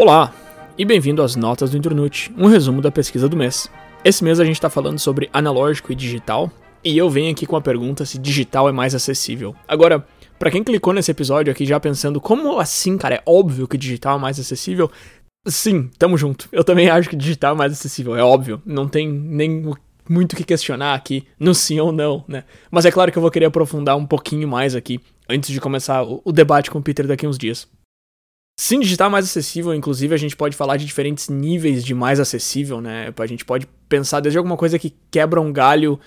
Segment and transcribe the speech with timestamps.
[0.00, 0.32] Olá
[0.78, 3.70] e bem-vindo às Notas do Internute, um resumo da pesquisa do mês.
[4.02, 6.50] Esse mês a gente está falando sobre analógico e digital,
[6.82, 9.54] e eu venho aqui com a pergunta se digital é mais acessível.
[9.68, 10.02] Agora,
[10.38, 14.16] para quem clicou nesse episódio aqui já pensando como assim, cara, é óbvio que digital
[14.16, 14.90] é mais acessível,
[15.46, 16.48] sim, tamo junto.
[16.50, 18.62] Eu também acho que digital é mais acessível, é óbvio.
[18.64, 19.70] Não tem nem
[20.08, 22.44] muito o que questionar aqui no sim ou não, né?
[22.70, 24.98] Mas é claro que eu vou querer aprofundar um pouquinho mais aqui
[25.28, 27.68] antes de começar o debate com o Peter daqui uns dias.
[28.62, 32.20] Sim, digital é mais acessível, inclusive a gente pode falar de diferentes níveis de mais
[32.20, 33.10] acessível, né?
[33.18, 35.98] A gente pode pensar desde alguma coisa que quebra um galho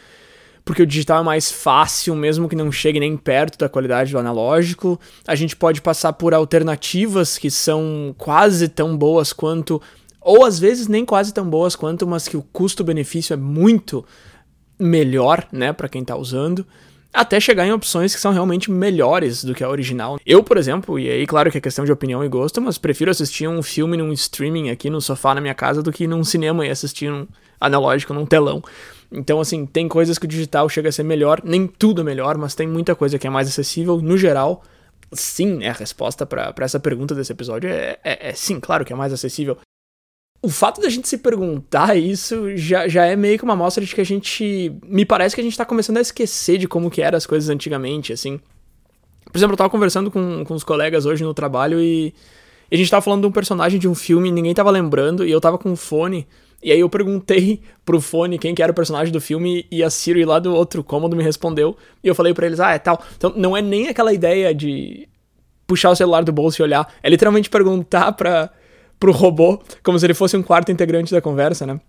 [0.64, 4.20] porque o digital é mais fácil, mesmo que não chegue nem perto da qualidade do
[4.20, 5.00] analógico.
[5.26, 9.82] A gente pode passar por alternativas que são quase tão boas quanto
[10.22, 14.06] ou às vezes nem quase tão boas quanto, mas que o custo-benefício é muito
[14.78, 16.64] melhor, né, para quem tá usando,
[17.14, 20.20] até chegar em opções que são realmente melhores do que a original.
[20.26, 23.12] Eu, por exemplo, e aí claro que é questão de opinião e gosto, mas prefiro
[23.12, 26.66] assistir um filme num streaming aqui no sofá na minha casa do que num cinema
[26.66, 27.28] e assistir um
[27.62, 28.64] analógico num telão.
[29.12, 32.36] Então, assim, tem coisas que o digital chega a ser melhor, nem tudo é melhor,
[32.36, 34.02] mas tem muita coisa que é mais acessível.
[34.02, 34.64] No geral,
[35.12, 35.70] sim, né?
[35.70, 39.14] A resposta para essa pergunta desse episódio é, é, é sim, claro que é mais
[39.14, 39.58] acessível
[40.44, 43.96] o fato da gente se perguntar isso já, já é meio que uma amostra de
[43.96, 44.76] que a gente.
[44.86, 47.50] Me parece que a gente tá começando a esquecer de como que eram as coisas
[47.50, 48.42] antigamente, assim.
[49.32, 52.14] Por exemplo, eu tava conversando com, com os colegas hoje no trabalho e,
[52.70, 55.32] e a gente tava falando de um personagem de um filme, ninguém tava lembrando, e
[55.32, 56.28] eu tava com um fone.
[56.62, 59.90] E aí eu perguntei pro fone quem que era o personagem do filme e a
[59.90, 61.78] Siri lá do outro cômodo me respondeu.
[62.04, 63.02] E eu falei para eles, ah, é tal.
[63.16, 65.08] Então não é nem aquela ideia de
[65.66, 66.94] puxar o celular do bolso e olhar.
[67.02, 68.50] É literalmente perguntar pra
[69.00, 71.80] pro robô, como se ele fosse um quarto integrante da conversa, né?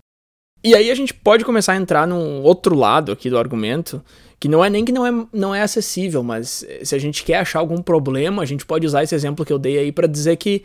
[0.63, 4.03] E aí a gente pode começar a entrar num outro lado aqui do argumento,
[4.41, 7.37] que não é nem que não é, não é acessível, mas se a gente quer
[7.37, 10.37] achar algum problema, a gente pode usar esse exemplo que eu dei aí para dizer
[10.37, 10.63] que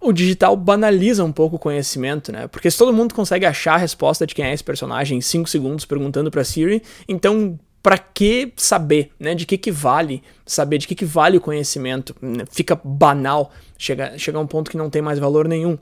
[0.00, 2.46] o digital banaliza um pouco o conhecimento, né?
[2.46, 5.48] Porque se todo mundo consegue achar a resposta de quem é esse personagem em 5
[5.48, 7.58] segundos perguntando para Siri, então
[7.88, 9.34] para que saber, né?
[9.34, 12.14] De que que vale saber, de que que vale o conhecimento?
[12.50, 15.78] Fica banal, chega, chega a um ponto que não tem mais valor nenhum.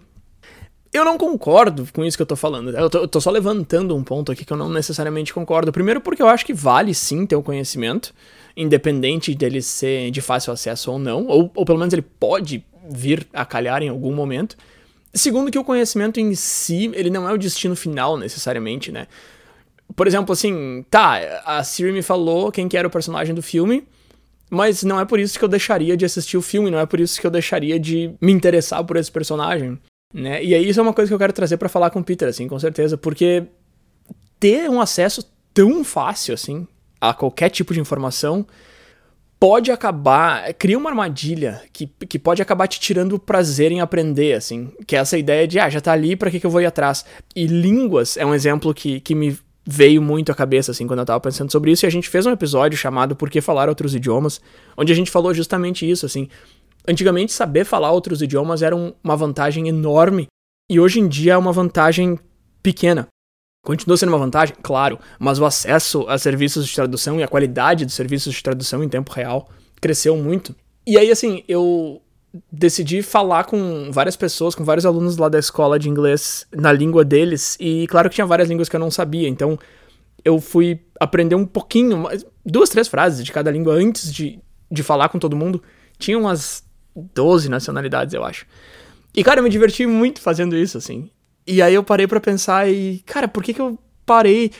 [0.92, 2.70] Eu não concordo com isso que eu tô falando.
[2.70, 5.72] Eu tô, eu tô, só levantando um ponto aqui que eu não necessariamente concordo.
[5.72, 8.14] Primeiro porque eu acho que vale sim ter o conhecimento,
[8.56, 13.26] independente dele ser de fácil acesso ou não, ou, ou pelo menos ele pode vir
[13.32, 14.56] a calhar em algum momento.
[15.12, 19.08] Segundo que o conhecimento em si, ele não é o destino final necessariamente, né?
[19.94, 23.86] Por exemplo, assim, tá, a Siri me falou quem que era o personagem do filme,
[24.50, 27.00] mas não é por isso que eu deixaria de assistir o filme, não é por
[27.00, 29.78] isso que eu deixaria de me interessar por esse personagem,
[30.12, 30.42] né?
[30.42, 32.28] E aí isso é uma coisa que eu quero trazer para falar com o Peter,
[32.28, 33.44] assim, com certeza, porque
[34.38, 36.66] ter um acesso tão fácil, assim,
[37.00, 38.46] a qualquer tipo de informação
[39.38, 44.34] pode acabar, cria uma armadilha que, que pode acabar te tirando o prazer em aprender,
[44.34, 46.60] assim, que é essa ideia de, ah, já tá ali, pra que, que eu vou
[46.60, 47.04] ir atrás?
[47.34, 51.04] E línguas é um exemplo que, que me veio muito à cabeça, assim, quando eu
[51.04, 53.94] tava pensando sobre isso, e a gente fez um episódio chamado Por que Falar Outros
[53.94, 54.40] Idiomas,
[54.76, 56.28] onde a gente falou justamente isso, assim.
[56.88, 60.28] Antigamente, saber falar outros idiomas era um, uma vantagem enorme,
[60.70, 62.16] e hoje em dia é uma vantagem
[62.62, 63.08] pequena.
[63.64, 67.84] Continua sendo uma vantagem, claro, mas o acesso a serviços de tradução e a qualidade
[67.84, 69.50] dos serviços de tradução em tempo real
[69.80, 70.54] cresceu muito.
[70.86, 72.00] E aí, assim, eu
[72.50, 77.04] decidi falar com várias pessoas, com vários alunos lá da escola de inglês na língua
[77.04, 79.58] deles, e claro que tinha várias línguas que eu não sabia, então
[80.24, 82.04] eu fui aprender um pouquinho,
[82.44, 85.62] duas, três frases de cada língua antes de, de falar com todo mundo.
[85.98, 86.64] Tinha umas
[86.96, 88.44] 12 nacionalidades, eu acho.
[89.14, 91.10] E, cara, eu me diverti muito fazendo isso, assim.
[91.46, 94.50] E aí eu parei para pensar e, cara, por que que eu parei?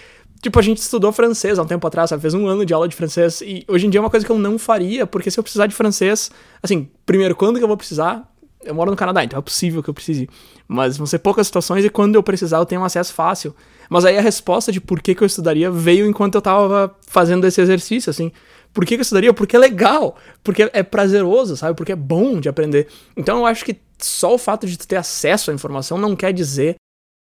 [0.41, 2.21] Tipo, a gente estudou francês há um tempo atrás, sabe?
[2.21, 3.41] Fez um ano de aula de francês.
[3.41, 5.67] E hoje em dia é uma coisa que eu não faria, porque se eu precisar
[5.67, 6.31] de francês,
[6.63, 8.31] assim, primeiro, quando que eu vou precisar?
[8.65, 10.29] Eu moro no Canadá, então é possível que eu precise.
[10.67, 13.55] Mas vão ser poucas situações e quando eu precisar eu tenho um acesso fácil.
[13.89, 17.47] Mas aí a resposta de por que, que eu estudaria veio enquanto eu tava fazendo
[17.47, 18.33] esse exercício, assim.
[18.73, 19.33] Por que, que eu estudaria?
[19.33, 21.77] Porque é legal, porque é prazeroso, sabe?
[21.77, 22.89] Porque é bom de aprender.
[23.17, 26.33] Então eu acho que só o fato de tu ter acesso à informação não quer
[26.33, 26.77] dizer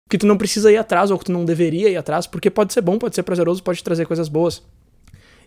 [0.09, 2.73] que tu não precisa ir atrás ou que tu não deveria ir atrás, porque pode
[2.73, 4.63] ser bom, pode ser prazeroso, pode trazer coisas boas.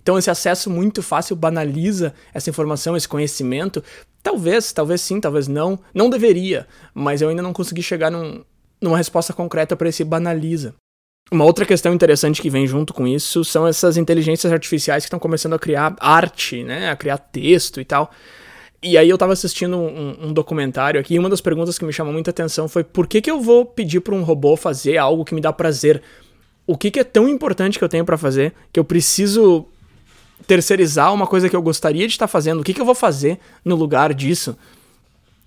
[0.01, 3.83] Então esse acesso muito fácil banaliza essa informação, esse conhecimento.
[4.23, 5.77] Talvez, talvez sim, talvez não.
[5.93, 8.43] Não deveria, mas eu ainda não consegui chegar num,
[8.81, 10.73] numa resposta concreta para esse banaliza.
[11.29, 15.19] Uma outra questão interessante que vem junto com isso são essas inteligências artificiais que estão
[15.19, 18.09] começando a criar arte, né, a criar texto e tal.
[18.81, 21.91] E aí eu tava assistindo um, um, documentário aqui e uma das perguntas que me
[21.91, 25.25] chamou muita atenção foi por que, que eu vou pedir para um robô fazer algo
[25.25, 26.01] que me dá prazer?
[26.65, 29.65] O que, que é tão importante que eu tenho para fazer que eu preciso
[30.45, 32.59] terceirizar uma coisa que eu gostaria de estar fazendo?
[32.59, 34.55] O que, que eu vou fazer no lugar disso?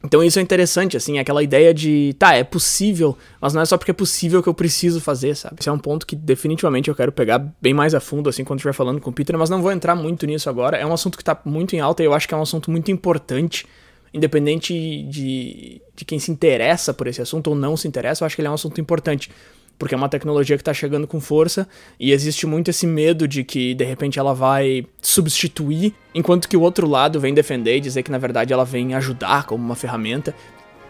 [0.02, 3.76] Então isso é interessante, assim, aquela ideia de, tá, é possível, mas não é só
[3.76, 5.56] porque é possível que eu preciso fazer, sabe?
[5.60, 8.60] Esse é um ponto que definitivamente eu quero pegar bem mais a fundo, assim, quando
[8.60, 10.78] estiver falando com o Peter, mas não vou entrar muito nisso agora.
[10.78, 12.70] É um assunto que tá muito em alta e eu acho que é um assunto
[12.70, 13.66] muito importante,
[14.12, 18.34] independente de, de quem se interessa por esse assunto ou não se interessa, eu acho
[18.34, 19.30] que ele é um assunto importante
[19.80, 21.66] porque é uma tecnologia que está chegando com força
[21.98, 26.60] e existe muito esse medo de que de repente ela vai substituir, enquanto que o
[26.60, 30.34] outro lado vem defender e dizer que na verdade ela vem ajudar como uma ferramenta.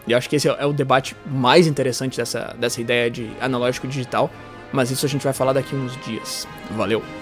[0.05, 3.87] E eu acho que esse é o debate mais interessante dessa, dessa ideia de analógico
[3.87, 4.29] digital,
[4.73, 6.45] mas isso a gente vai falar daqui uns dias.
[6.75, 7.20] Valeu!